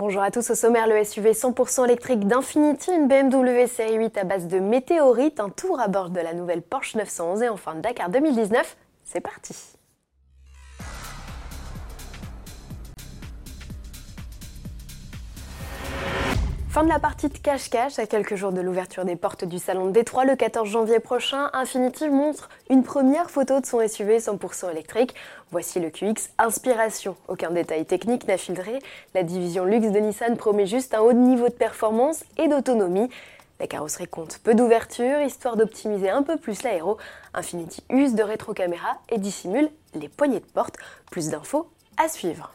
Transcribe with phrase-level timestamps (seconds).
[0.00, 4.24] Bonjour à tous, au sommaire le SUV 100% électrique d'Infinity, une BMW série 8 à
[4.24, 8.08] base de météorites, un tour à bord de la nouvelle Porsche 911 et enfin Dakar
[8.08, 8.78] 2019.
[9.04, 9.54] C'est parti
[16.80, 19.90] Fin la partie de cache-cache, à quelques jours de l'ouverture des portes du salon de
[19.90, 25.14] Détroit le 14 janvier prochain, Infinity montre une première photo de son SUV 100% électrique.
[25.50, 27.16] Voici le QX Inspiration.
[27.28, 28.78] Aucun détail technique n'a filtré.
[29.14, 33.10] La division luxe de Nissan promet juste un haut niveau de performance et d'autonomie.
[33.58, 36.96] La carrosserie compte peu d'ouverture, histoire d'optimiser un peu plus l'aéro.
[37.34, 40.76] Infinity use de rétrocaméra et dissimule les poignées de porte.
[41.10, 41.68] Plus d'infos
[41.98, 42.54] à suivre.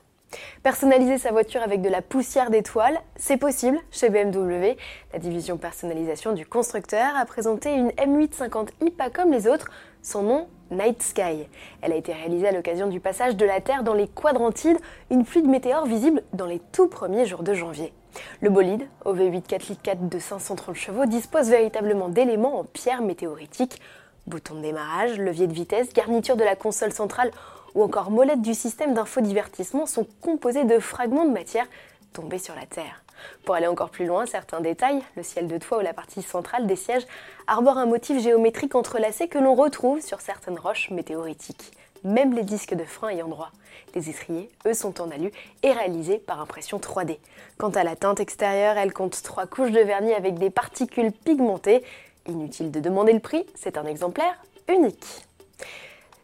[0.64, 4.78] Personnaliser sa voiture avec de la poussière d'étoiles, c'est possible chez BMW.
[5.14, 9.70] La division personnalisation du constructeur a présenté une M850i pas comme les autres,
[10.02, 11.48] son nom Night Sky.
[11.82, 14.80] Elle a été réalisée à l'occasion du passage de la Terre dans les quadrantides,
[15.12, 17.94] une pluie de météores visible dans les tout premiers jours de janvier.
[18.42, 23.02] Le bolide, au V8 4 litres 4 de 530 chevaux, dispose véritablement d'éléments en pierre
[23.02, 23.80] météoritique.
[24.28, 27.32] Bouton de démarrage, levier de vitesse, garniture de la console centrale
[27.76, 31.68] ou encore molette du système d'infodivertissement sont composés de fragments de matière
[32.14, 33.04] tombés sur la Terre.
[33.44, 36.66] Pour aller encore plus loin, certains détails, le ciel de toit ou la partie centrale
[36.66, 37.06] des sièges,
[37.48, 41.72] arborent un motif géométrique entrelacé que l'on retrouve sur certaines roches météoritiques.
[42.04, 43.52] Même les disques de frein ayant droit.
[43.96, 45.32] Les étriers, eux, sont en alu
[45.64, 47.18] et réalisés par impression 3D.
[47.58, 51.84] Quant à la teinte extérieure, elle compte trois couches de vernis avec des particules pigmentées.
[52.28, 54.36] Inutile de demander le prix, c'est un exemplaire
[54.68, 55.26] unique.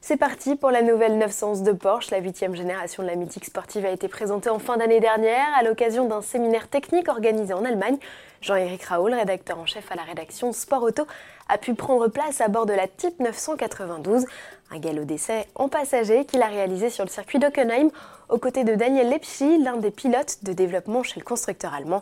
[0.03, 2.09] C'est parti pour la nouvelle 911 de Porsche.
[2.09, 5.61] La huitième génération de la mythique sportive a été présentée en fin d'année dernière à
[5.61, 7.97] l'occasion d'un séminaire technique organisé en Allemagne.
[8.41, 11.05] Jean-Éric Raoul, rédacteur en chef à la rédaction Sport Auto,
[11.47, 14.25] a pu prendre place à bord de la Type 992,
[14.71, 17.91] un galop d'essai en passager qu'il a réalisé sur le circuit d'Ockenheim
[18.29, 22.01] aux côtés de Daniel Lepschi, l'un des pilotes de développement chez le constructeur allemand.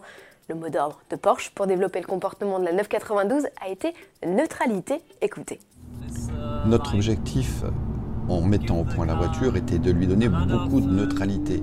[0.49, 3.93] Le mot d'ordre de Porsche pour développer le comportement de la 992 a été
[4.25, 4.95] neutralité.
[5.21, 5.59] Écoutez.
[6.65, 7.63] Notre objectif
[8.27, 11.61] en mettant au point la voiture était de lui donner beaucoup de neutralité.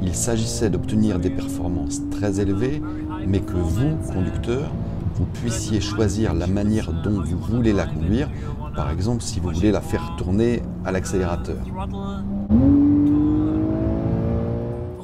[0.00, 2.80] Il s'agissait d'obtenir des performances très élevées,
[3.26, 4.70] mais que vous, conducteur,
[5.16, 8.30] vous puissiez choisir la manière dont vous voulez la conduire,
[8.76, 11.58] par exemple si vous voulez la faire tourner à l'accélérateur.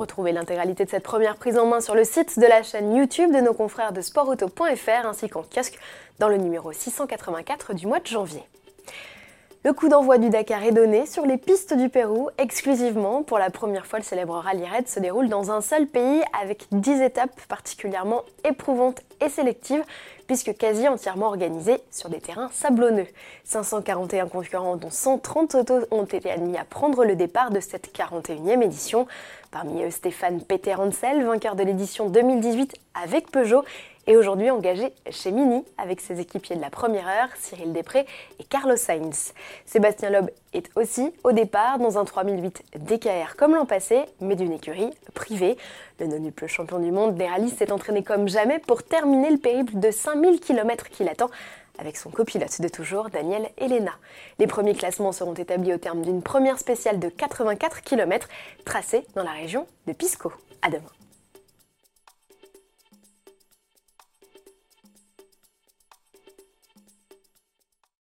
[0.08, 3.30] Retrouvez l'intégralité de cette première prise en main sur le site de la chaîne YouTube
[3.30, 5.78] de nos confrères de sportauto.fr ainsi qu'en kiosque
[6.18, 8.42] dans le numéro 684 du mois de janvier.
[9.64, 13.24] Le coup d'envoi du Dakar est donné sur les pistes du Pérou exclusivement.
[13.24, 16.68] Pour la première fois, le célèbre rallye raid se déroule dans un seul pays avec
[16.70, 19.82] 10 étapes particulièrement éprouvantes et sélectives
[20.28, 23.08] puisque quasi entièrement organisées sur des terrains sablonneux.
[23.42, 28.62] 541 concurrents dont 130 autos ont été admis à prendre le départ de cette 41e
[28.62, 29.08] édition.
[29.50, 33.64] Parmi eux, Stéphane Peter vainqueur de l'édition 2018 avec Peugeot
[34.08, 38.06] et aujourd'hui engagé chez Mini avec ses équipiers de la première heure, Cyril Després
[38.40, 39.34] et Carlos Sainz.
[39.66, 44.52] Sébastien Loeb est aussi au départ dans un 3008 DKR comme l'an passé, mais d'une
[44.52, 45.58] écurie privée.
[46.00, 49.78] Le non-nuple champion du monde des rallyes s'est entraîné comme jamais pour terminer le périple
[49.78, 51.28] de 5000 km qu'il attend
[51.78, 53.92] avec son copilote de toujours, Daniel Elena.
[54.38, 58.26] Les premiers classements seront établis au terme d'une première spéciale de 84 km
[58.64, 60.32] tracée dans la région de Pisco.
[60.62, 60.97] À demain.